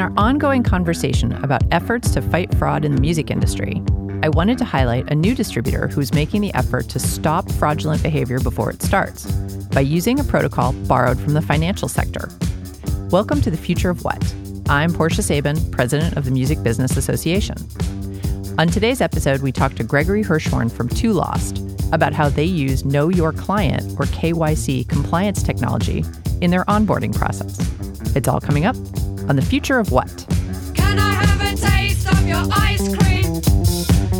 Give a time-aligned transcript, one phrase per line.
[0.00, 3.82] In our ongoing conversation about efforts to fight fraud in the music industry,
[4.22, 8.40] I wanted to highlight a new distributor who's making the effort to stop fraudulent behavior
[8.40, 9.30] before it starts
[9.74, 12.30] by using a protocol borrowed from the financial sector.
[13.10, 14.34] Welcome to the Future of What.
[14.70, 17.58] I'm Portia Sabin, president of the Music Business Association.
[18.58, 21.58] On today's episode, we talked to Gregory Hirschhorn from Too Lost
[21.92, 26.06] about how they use Know Your Client or KYC compliance technology
[26.40, 27.58] in their onboarding process.
[28.16, 28.76] It's all coming up
[29.30, 30.26] on the future of what.
[30.74, 33.40] Can I have a taste of your ice cream?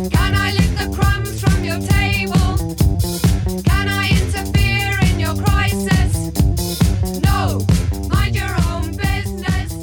[0.09, 2.55] Can I lick the crumbs from your table?
[3.63, 6.31] Can I interfere in your crisis?
[7.25, 7.59] No,
[8.07, 9.73] mind your own business.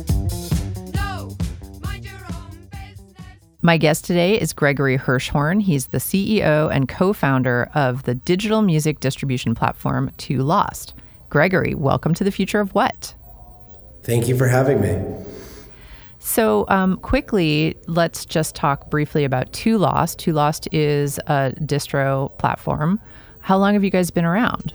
[0.94, 1.36] No,
[1.82, 3.38] mind your own business.
[3.60, 5.60] My guest today is Gregory Hirschhorn.
[5.60, 10.94] He's the CEO and co founder of the digital music distribution platform Too Lost.
[11.28, 13.14] Gregory, welcome to the future of what?
[14.08, 14.98] Thank you for having me.
[16.18, 20.18] So, um, quickly, let's just talk briefly about Too Lost.
[20.18, 23.00] 2Lost is a distro platform.
[23.40, 24.72] How long have you guys been around?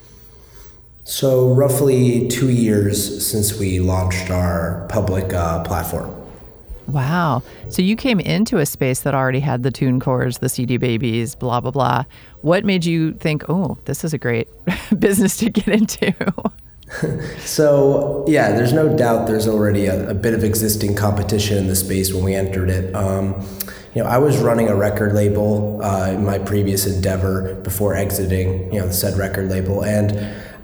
[1.04, 6.16] So, roughly two years since we launched our public uh, platform.
[6.88, 7.42] Wow.
[7.70, 11.60] So you came into a space that already had the TuneCores, the CD Babies, blah,
[11.60, 12.04] blah, blah.
[12.42, 14.48] What made you think, oh, this is a great
[15.00, 16.14] business to get into?
[17.40, 21.76] So, yeah, there's no doubt there's already a, a bit of existing competition in the
[21.76, 22.96] space when we entered it.
[22.96, 23.46] Um,
[23.94, 28.74] you know, I was running a record label uh, in my previous endeavor before exiting,
[28.74, 30.18] you know, the said record label, and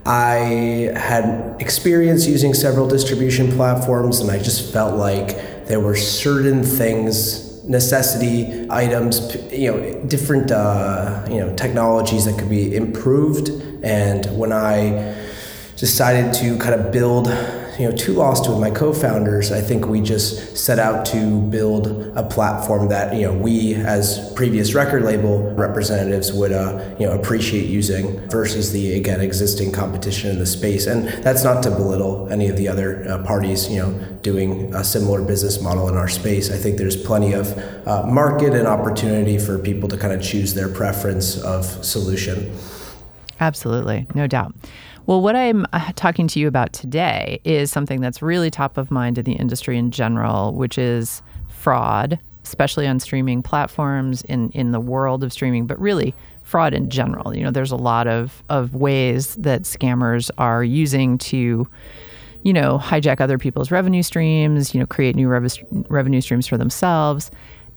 [0.06, 6.64] I had experience using several distribution platforms, and I just felt like there were certain
[6.64, 13.50] things, necessity items, you know, different, uh, you know, technologies that could be improved.
[13.84, 15.16] And when I
[15.80, 17.28] decided to kind of build,
[17.80, 21.88] you know, Too Lost with my co-founders, I think we just set out to build
[22.18, 27.18] a platform that you know we as previous record label representatives would uh, you know
[27.18, 30.86] appreciate using versus the again existing competition in the space.
[30.86, 34.84] And that's not to belittle any of the other uh, parties, you know, doing a
[34.84, 36.52] similar business model in our space.
[36.52, 37.58] I think there's plenty of
[37.88, 42.54] uh, market and opportunity for people to kind of choose their preference of solution.
[43.40, 44.54] Absolutely, no doubt.
[45.10, 48.92] Well, what I'm uh, talking to you about today is something that's really top of
[48.92, 54.72] mind in the industry in general, which is fraud, especially on streaming platforms in, in
[54.72, 57.36] the world of streaming, but really fraud in general.
[57.36, 61.68] You know, there's a lot of, of ways that scammers are using to,
[62.44, 65.58] you know, hijack other people's revenue streams, you know, create new rev-
[65.90, 67.32] revenue streams for themselves.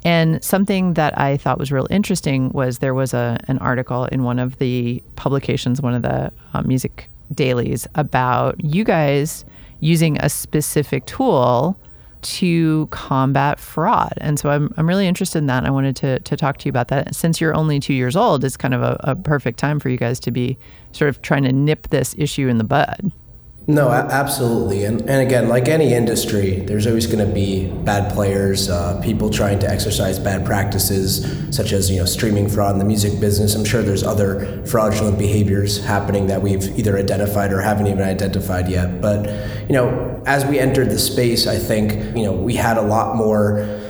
[0.05, 4.23] And something that I thought was real interesting was there was a an article in
[4.23, 9.45] one of the publications, one of the uh, music dailies, about you guys
[9.81, 11.77] using a specific tool
[12.23, 14.15] to combat fraud.
[14.19, 15.65] And so I'm, I'm really interested in that.
[15.65, 17.15] I wanted to, to talk to you about that.
[17.15, 19.97] Since you're only two years old, it's kind of a, a perfect time for you
[19.97, 20.57] guys to be
[20.93, 23.11] sort of trying to nip this issue in the bud.
[23.69, 24.85] No, absolutely.
[24.85, 29.31] And, and again, like any industry, there's always going to be bad players, uh, people
[29.31, 31.25] trying to exercise bad practices,
[31.55, 33.55] such as you know streaming fraud in the music business.
[33.55, 38.69] I'm sure there's other fraudulent behaviors happening that we've either identified or haven't even identified
[38.69, 39.01] yet.
[39.01, 39.27] But
[39.69, 43.15] you know, as we entered the space, I think you know we had a lot
[43.15, 43.81] more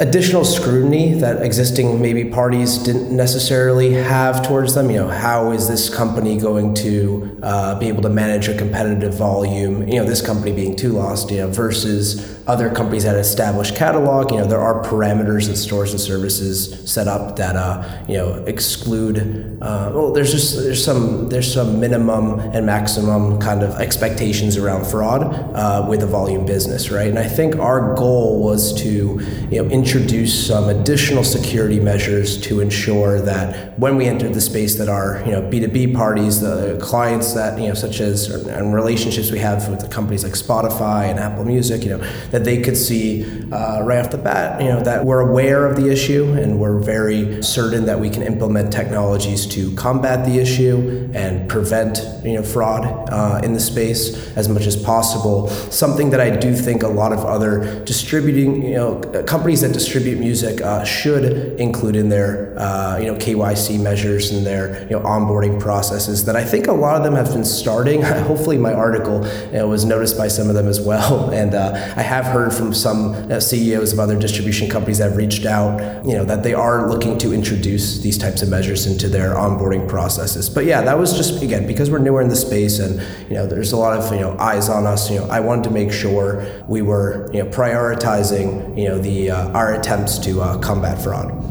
[0.00, 4.90] additional scrutiny that existing maybe parties didn't necessarily have towards them.
[4.90, 9.14] You know, how is this company going to uh, be able to manage a competitive
[9.14, 9.86] volume?
[9.88, 14.30] You know, this company being Too Lost, you know, versus other companies that established catalog.
[14.30, 18.34] You know, there are parameters that stores and services set up that uh, you know
[18.46, 19.18] exclude.
[19.60, 24.86] Uh, well, there's just there's some there's some minimum and maximum kind of expectations around
[24.86, 25.22] fraud
[25.54, 27.08] uh, with a volume business, right?
[27.08, 29.20] And I think our goal was to
[29.50, 34.76] you know introduce some additional security measures to ensure that when we entered the space
[34.76, 39.32] that our you know B2B parties, the clients that you know such as and relationships
[39.32, 41.98] we have with the companies like Spotify and Apple Music, you know
[42.36, 45.76] that they could see uh, right off the bat, you know that we're aware of
[45.76, 51.10] the issue and we're very certain that we can implement technologies to combat the issue
[51.14, 55.48] and prevent you know fraud uh, in the space as much as possible.
[55.48, 59.74] Something that I do think a lot of other distributing you know companies that that
[59.74, 64.90] distribute music uh, should include in their uh, you know KYC measures and their you
[64.90, 66.24] know onboarding processes.
[66.24, 68.02] That I think a lot of them have been starting.
[68.26, 71.72] Hopefully, my article you know, was noticed by some of them as well, and uh,
[71.96, 76.04] I have heard from some uh, CEOs of other distribution companies that have reached out,
[76.04, 79.88] you know, that they are looking to introduce these types of measures into their onboarding
[79.88, 80.48] processes.
[80.48, 83.46] But yeah, that was just again because we're newer in the space, and you know,
[83.46, 85.10] there's a lot of you know eyes on us.
[85.10, 89.30] You know, I wanted to make sure we were you know prioritizing you know the
[89.30, 91.46] uh, our attempts to uh, combat fraud.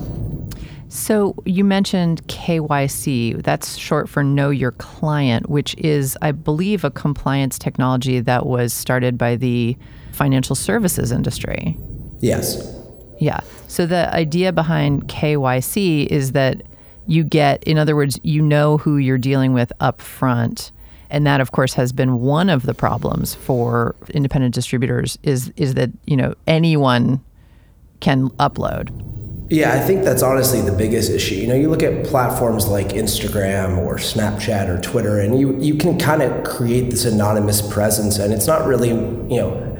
[0.96, 3.44] So you mentioned KYC.
[3.44, 8.74] That's short for Know Your Client, which is, I believe, a compliance technology that was
[8.74, 9.76] started by the
[10.16, 11.78] financial services industry.
[12.20, 12.74] Yes.
[13.20, 13.42] Yeah.
[13.68, 16.64] So the idea behind KYC is that
[17.08, 20.72] you get, in other words, you know who you're dealing with up front.
[21.10, 25.76] And that, of course, has been one of the problems for independent distributors is is
[25.76, 27.24] that you know anyone
[28.00, 28.90] can upload.
[29.50, 31.36] Yeah, I think that's honestly the biggest issue.
[31.36, 35.76] You know, you look at platforms like Instagram or Snapchat or Twitter, and you, you
[35.76, 39.75] can kind of create this anonymous presence, and it's not really, you know,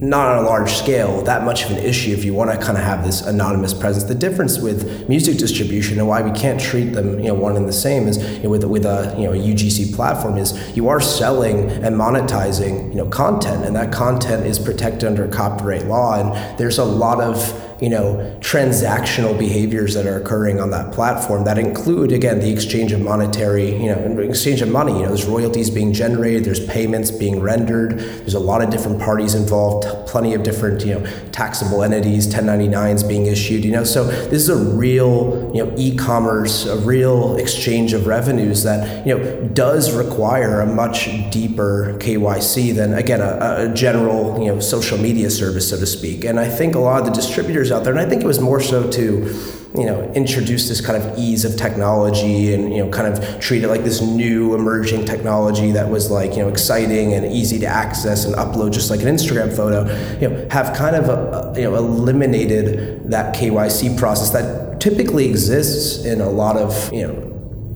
[0.00, 2.76] not on a large scale that much of an issue if you want to kind
[2.76, 4.04] of have this anonymous presence.
[4.04, 7.68] The difference with music distribution and why we can't treat them, you know, one and
[7.68, 10.88] the same is you know, with with a you know a UGC platform is you
[10.88, 16.18] are selling and monetizing you know content, and that content is protected under copyright law,
[16.18, 21.44] and there's a lot of you know transactional behaviors that are occurring on that platform
[21.44, 24.92] that include again the exchange of monetary you know exchange of money.
[24.92, 29.00] You know there's royalties being generated there's payments being rendered there's a lot of different
[29.00, 33.84] parties involved plenty of different you know taxable entities 1099s being issued you know.
[33.84, 39.16] So this is a real you know e-commerce a real exchange of revenues that you
[39.16, 44.98] know does require a much deeper KYC than again a, a general you know social
[44.98, 46.24] media service so to speak.
[46.24, 48.40] And I think a lot of the distributors out there, and I think it was
[48.40, 49.02] more so to
[49.76, 53.64] you know introduce this kind of ease of technology and you know kind of treat
[53.64, 57.66] it like this new emerging technology that was like you know exciting and easy to
[57.66, 59.82] access and upload just like an Instagram photo.
[60.20, 66.04] You know have kind of a, you know eliminated that KYC process that typically exists
[66.04, 67.33] in a lot of you know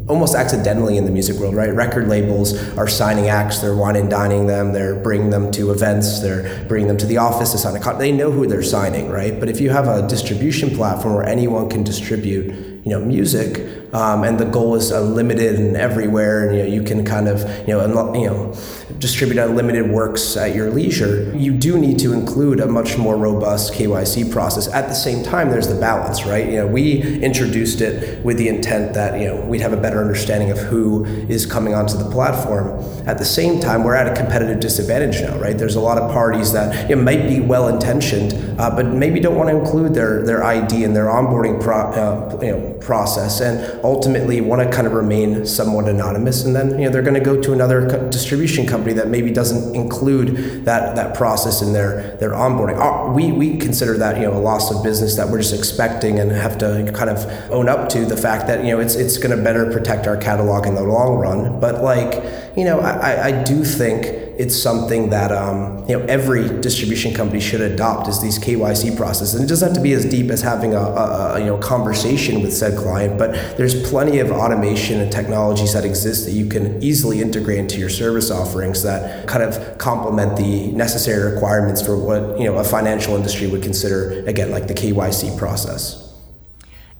[0.09, 1.73] almost accidentally in the music world, right?
[1.73, 6.21] Record labels are signing acts, they're wine and dining them, they're bringing them to events,
[6.21, 7.99] they're bringing them to the office to sign a contract.
[7.99, 9.39] They know who they're signing, right?
[9.39, 12.47] But if you have a distribution platform where anyone can distribute,
[12.85, 16.83] you know, music, um, and the goal is unlimited and everywhere, and you know, you
[16.83, 18.53] can kind of, you know, you know,
[18.99, 21.33] distribute unlimited works at your leisure.
[21.37, 24.69] You do need to include a much more robust KYC process.
[24.69, 26.47] At the same time, there's the balance, right?
[26.47, 30.01] You know, we introduced it with the intent that you know we'd have a better
[30.01, 32.83] understanding of who is coming onto the platform.
[33.07, 35.57] At the same time, we're at a competitive disadvantage now, right?
[35.57, 39.21] There's a lot of parties that you know, might be well intentioned, uh, but maybe
[39.21, 43.41] don't want to include their their ID in their onboarding pro- uh, you know, process,
[43.41, 46.45] and ultimately want to kind of remain somewhat anonymous.
[46.45, 49.75] And then you know they're going to go to another distribution company that maybe doesn't
[49.75, 52.79] include that that process in their their onboarding.
[52.79, 56.19] Our, we we consider that you know a loss of business that we're just expecting
[56.19, 57.19] and have to kind of
[57.51, 60.17] own up to the fact that you know it's it's going to better protect our
[60.17, 61.61] catalog in the long run.
[61.61, 62.13] But like
[62.57, 67.41] you know I, I do think it's something that um, you know every distribution company
[67.41, 69.35] should adopt is these KYC processes.
[69.35, 71.59] And it doesn't have to be as deep as having a, a, a, you know
[71.59, 76.47] conversation with said client, but there's plenty of automation and technologies that exist that you
[76.47, 78.31] can easily integrate into your service
[78.69, 83.47] offerings that kind of complement the necessary requirements for what you know a financial industry
[83.47, 86.05] would consider again like the KYC process.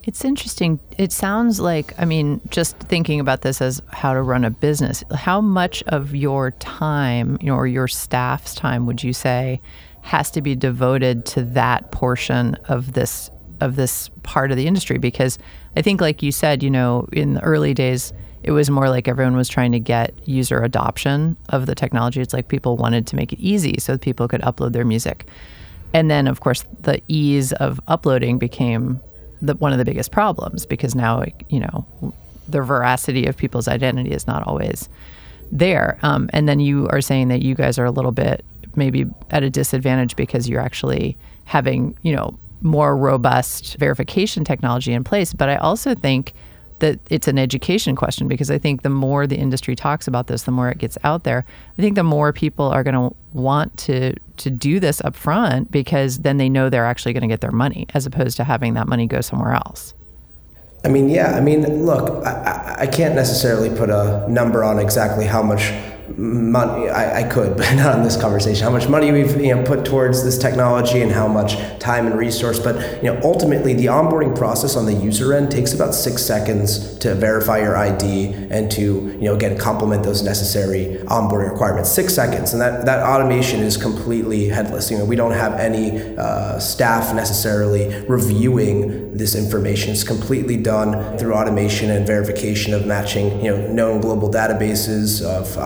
[0.03, 0.79] It's interesting.
[0.97, 5.03] It sounds like, I mean, just thinking about this as how to run a business,
[5.13, 9.61] how much of your time, you know, or your staff's time would you say
[10.01, 13.29] has to be devoted to that portion of this
[13.59, 15.37] of this part of the industry because
[15.75, 19.07] I think like you said, you know, in the early days it was more like
[19.07, 22.21] everyone was trying to get user adoption of the technology.
[22.21, 25.27] It's like people wanted to make it easy so that people could upload their music.
[25.93, 29.01] And then of course the ease of uploading became
[29.41, 31.85] the, one of the biggest problems because now you know
[32.47, 34.89] the veracity of people's identity is not always
[35.51, 35.97] there.
[36.03, 39.43] Um, and then you are saying that you guys are a little bit maybe at
[39.43, 45.33] a disadvantage because you're actually having you know more robust verification technology in place.
[45.33, 46.33] But I also think
[46.79, 50.43] that it's an education question because I think the more the industry talks about this,
[50.43, 51.45] the more it gets out there.
[51.77, 55.71] I think the more people are going to want to to do this up front
[55.71, 58.73] because then they know they're actually going to get their money as opposed to having
[58.75, 59.93] that money go somewhere else.
[60.85, 61.35] I mean, yeah.
[61.35, 65.73] I mean, look, I, I can't necessarily put a number on exactly how much
[66.17, 68.63] money I, I could, but not in this conversation.
[68.63, 72.17] How much money we've you know put towards this technology and how much time and
[72.17, 72.59] resource.
[72.59, 76.97] But you know, ultimately, the onboarding process on the user end takes about six seconds
[76.99, 81.91] to verify your ID and to you know again complement those necessary onboarding requirements.
[81.91, 84.91] Six seconds, and that that automation is completely headless.
[84.91, 89.91] You know, we don't have any uh, staff necessarily reviewing this information.
[89.91, 95.57] It's completely done through automation and verification of matching you know known global databases of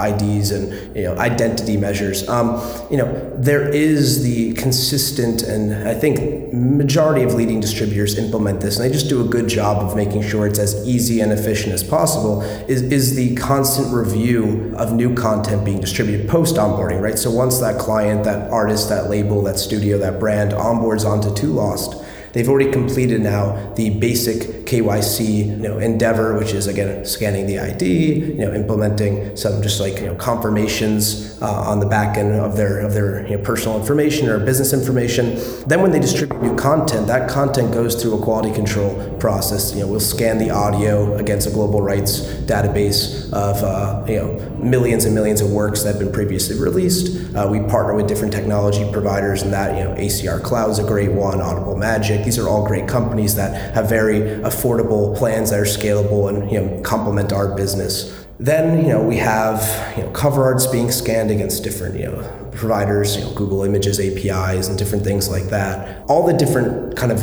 [0.42, 2.28] And you know identity measures.
[2.28, 8.62] Um, you know, there is the consistent, and I think majority of leading distributors implement
[8.62, 11.32] this, and they just do a good job of making sure it's as easy and
[11.32, 12.42] efficient as possible.
[12.68, 17.18] Is is the constant review of new content being distributed post onboarding, right?
[17.18, 21.52] So once that client, that artist, that label, that studio, that brand onboards onto Too
[21.54, 27.46] Lost They've already completed now the basic KYC you know, endeavor, which is again scanning
[27.46, 32.18] the ID, you know, implementing some just like you know confirmations uh, on the back
[32.18, 35.36] end of their of their you know, personal information or business information.
[35.68, 39.74] Then when they distribute new content, that content goes through a quality control process.
[39.74, 44.53] You know, we'll scan the audio against a global rights database of uh, you know
[44.64, 47.36] millions and millions of works that have been previously released.
[47.36, 50.84] Uh, we partner with different technology providers, and that you know ACR Cloud is a
[50.84, 52.24] great one, Audible Magic.
[52.24, 56.62] These are all great companies that have very affordable plans that are scalable and you
[56.62, 58.26] know complement our business.
[58.40, 62.50] Then you know we have you know cover arts being scanned against different you know
[62.54, 66.04] providers, you know Google Images APIs and different things like that.
[66.08, 67.22] All the different kind of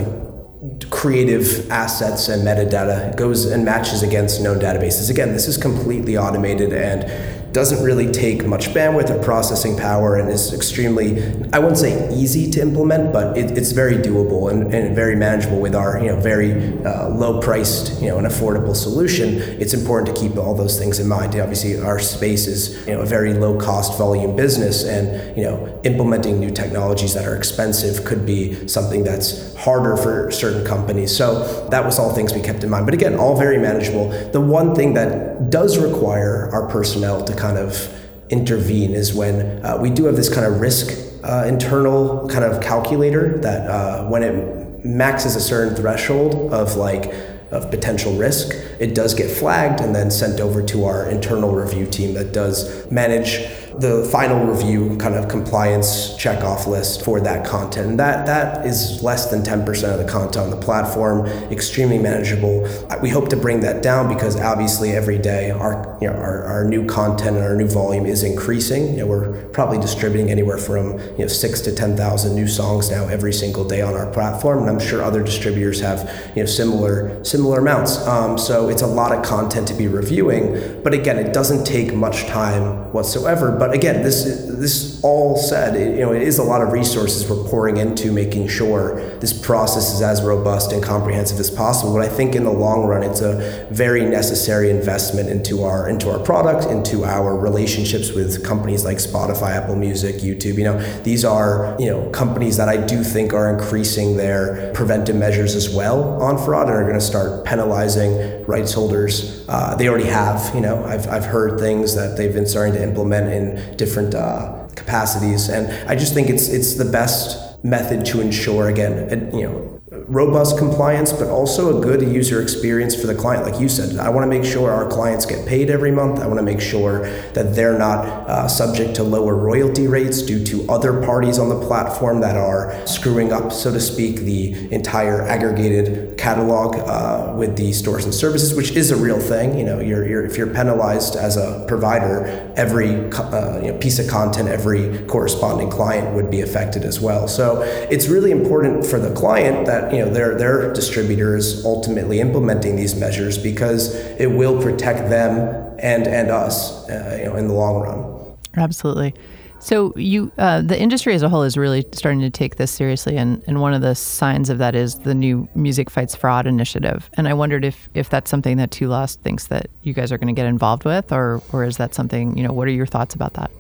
[0.91, 5.09] creative assets and metadata goes and matches against known databases.
[5.09, 10.29] Again, this is completely automated and doesn't really take much bandwidth or processing power and
[10.29, 14.95] is extremely, I wouldn't say easy to implement, but it, it's very doable and, and,
[14.95, 16.53] very manageable with our you know very
[16.85, 19.39] uh, low priced you know an affordable solution.
[19.61, 21.35] It's important to keep all those things in mind.
[21.37, 25.81] Obviously, our space is you know a very low cost volume business, and you know
[25.85, 31.17] implementing new technologies that are expensive could be something that's harder for certain companies.
[31.17, 32.87] So that was all things we kept in mind.
[32.87, 34.09] But again, all very manageable.
[34.33, 37.97] The one thing that does require our personnel to kind of
[38.29, 42.63] intervene is when uh, we do have this kind of risk uh, internal kind of
[42.63, 47.13] calculator that uh, when it maxes a certain threshold of like
[47.51, 51.85] of potential risk, it does get flagged and then sent over to our internal review
[51.85, 53.45] team that does manage
[53.81, 57.97] the final review kind of compliance checkoff list for that content.
[57.97, 62.69] That that is less than 10% of the content on the platform, extremely manageable.
[63.01, 66.65] We hope to bring that down because obviously every day our you know our, our
[66.65, 68.89] new content and our new volume is increasing.
[68.91, 73.09] You know, we're probably distributing anywhere from you know six to 10,000 new songs now
[73.09, 74.59] every single day on our platform.
[74.59, 76.01] And I'm sure other distributors have
[76.37, 78.07] you know similar similar amounts.
[78.07, 80.83] Um, so it's a lot of content to be reviewing.
[80.83, 83.51] But again, it doesn't take much time whatsoever.
[83.51, 87.29] But again, this this all said, it, you know, it is a lot of resources
[87.29, 91.95] we're pouring into making sure this process is as robust and comprehensive as possible.
[91.95, 96.11] But I think in the long run, it's a very necessary investment into our into
[96.11, 100.55] our product, into our relationships with companies like Spotify, Apple Music, YouTube.
[100.55, 105.17] You know, these are you know companies that I do think are increasing their preventive
[105.17, 109.45] measures as well on fraud and are going to start penalizing rights holders.
[109.49, 110.55] Uh, they already have.
[110.55, 114.69] You know, I've I've heard things that they've been starting to implement in different uh,
[114.77, 115.49] capacities.
[115.49, 119.70] And I just think it's it's the best method to ensure again, you know,
[120.11, 123.47] robust compliance, but also a good user experience for the client.
[123.47, 126.19] Like you said, I want to make sure our clients get paid every month.
[126.19, 130.45] I want to make sure that they're not uh, subject to lower royalty rates due
[130.47, 135.23] to other parties on the platform that are screwing up, so to speak, the entire
[135.23, 139.57] aggregated catalog uh, with the stores and services, which is a real thing.
[139.57, 144.01] You know, you're, you're if you're penalized as a provider, every uh, you know, piece
[144.01, 147.29] of content, every corresponding client would be affected as well.
[147.29, 152.77] So it's really important for the client that you their their distributor is ultimately implementing
[152.77, 157.55] these measures because it will protect them and and us uh, you know in the
[157.55, 158.37] long run.
[158.57, 159.15] Absolutely.
[159.61, 163.19] So you, uh, the industry as a whole is really starting to take this seriously,
[163.19, 167.11] and, and one of the signs of that is the new Music Fights Fraud initiative.
[167.19, 170.19] And I wondered if if that's something that Too Lost thinks that you guys are
[170.19, 172.55] going to get involved with, or or is that something you know?
[172.55, 173.51] What are your thoughts about that?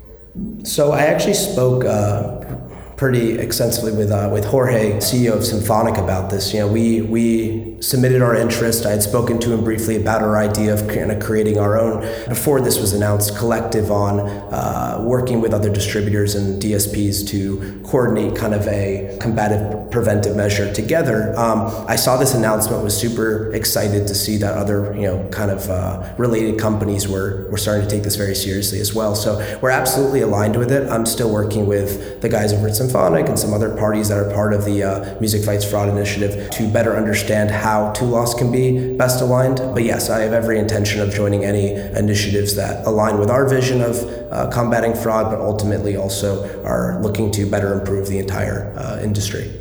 [0.65, 1.85] So I actually spoke.
[1.85, 2.57] Uh,
[3.01, 6.53] pretty extensively with uh, with Jorge, CEO of Symphonic, about this.
[6.53, 8.85] You know, we we submitted our interest.
[8.85, 12.03] I had spoken to him briefly about our idea of kind of creating our own
[12.29, 18.37] before this was announced collective on uh, working with other distributors and DSPs to coordinate
[18.37, 21.35] kind of a combative preventive measure together.
[21.37, 25.51] Um, I saw this announcement, was super excited to see that other you know kind
[25.51, 29.15] of uh, related companies were were starting to take this very seriously as well.
[29.15, 30.89] So we're absolutely aligned with it.
[30.89, 34.33] I'm still working with the guys over at Symphonic and some other parties that are
[34.33, 38.51] part of the uh, Music Fights Fraud Initiative to better understand how Too Lost can
[38.53, 39.59] be best aligned.
[39.59, 43.81] But yes, I have every intention of joining any initiatives that align with our vision
[43.81, 43.97] of
[44.33, 49.60] uh, combating fraud, but ultimately also are looking to better improve the entire uh, industry.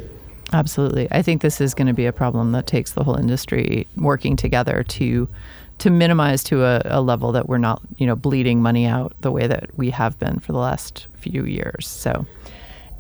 [0.54, 1.08] Absolutely.
[1.12, 4.36] I think this is going to be a problem that takes the whole industry working
[4.36, 5.28] together to
[5.80, 9.32] to minimize to a, a, level that we're not, you know, bleeding money out the
[9.32, 11.88] way that we have been for the last few years.
[11.88, 12.26] So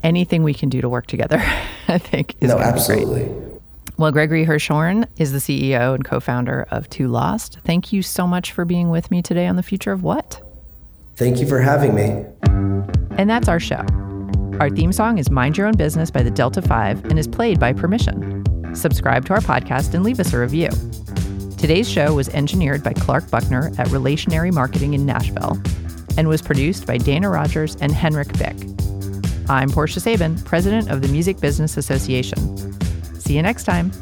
[0.01, 1.43] anything we can do to work together,
[1.89, 3.29] I think is no, absolutely.
[3.97, 7.59] Well, Gregory Hirschhorn is the CEO and co-founder of Too Lost.
[7.65, 10.41] Thank you so much for being with me today on the future of what.
[11.17, 12.23] Thank you for having me.
[13.17, 13.85] And that's our show.
[14.59, 17.61] Our theme song is Mind Your Own Business by the Delta 5 and is played
[17.61, 18.43] by permission.
[18.75, 20.69] Subscribe to our podcast and leave us a review.
[21.57, 25.57] Today's show was engineered by Clark Buckner at Relationary Marketing in Nashville
[26.17, 28.57] and was produced by Dana Rogers and Henrik Bick.
[29.47, 32.37] I'm Portia Sabin, president of the Music Business Association.
[33.17, 33.93] See you next time.